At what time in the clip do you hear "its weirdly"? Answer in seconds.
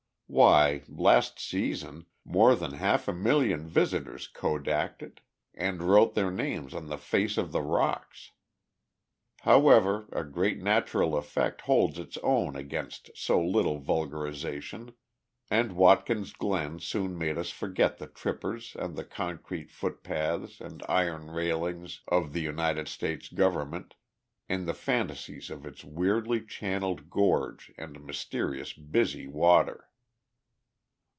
25.65-26.39